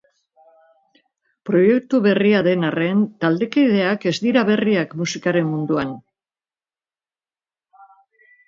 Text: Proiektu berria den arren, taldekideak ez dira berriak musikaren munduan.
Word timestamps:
Proiektu 1.49 1.99
berria 2.05 2.39
den 2.47 2.65
arren, 2.71 3.03
taldekideak 3.25 4.09
ez 4.13 4.15
dira 4.25 4.45
berriak 4.49 4.97
musikaren 5.03 5.53
munduan. 5.53 5.95